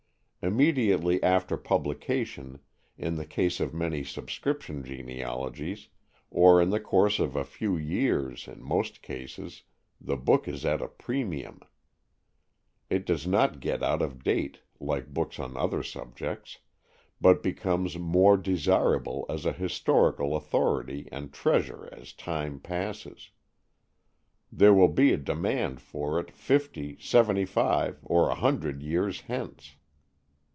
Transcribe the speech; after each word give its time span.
Immediately 0.43 1.21
after 1.21 1.55
publication, 1.55 2.61
in 2.97 3.13
the 3.15 3.27
case 3.27 3.59
of 3.59 3.75
many 3.75 4.03
"subscription" 4.03 4.83
genealogies, 4.83 5.89
or 6.31 6.59
in 6.59 6.71
the 6.71 6.79
course 6.79 7.19
of 7.19 7.35
a 7.35 7.43
few 7.43 7.77
years, 7.77 8.47
in 8.47 8.59
most 8.59 9.03
cases, 9.03 9.61
the 10.03 10.17
book 10.17 10.47
is 10.47 10.65
at 10.65 10.81
a 10.81 10.87
premium. 10.87 11.59
It 12.89 13.05
does 13.05 13.27
not 13.27 13.59
get 13.59 13.83
out 13.83 14.01
of 14.01 14.23
date, 14.23 14.61
like 14.79 15.13
books 15.13 15.37
on 15.39 15.55
other 15.55 15.83
subjects, 15.83 16.57
but 17.21 17.43
becomes 17.43 17.99
more 17.99 18.35
desirable 18.35 19.27
as 19.29 19.45
a 19.45 19.51
historical 19.53 20.35
authority 20.35 21.07
and 21.11 21.31
treasure 21.31 21.87
as 21.91 22.13
time 22.13 22.59
passes. 22.59 23.29
There 24.51 24.73
will 24.73 24.85
be 24.89 25.13
a 25.13 25.17
demand 25.17 25.81
for 25.81 26.19
it 26.19 26.31
fifty, 26.31 26.97
seventy 26.99 27.45
five, 27.45 27.99
or 28.01 28.27
a 28.31 28.35
hundred 28.35 28.81
years 28.81 29.21
hence. 29.27 29.75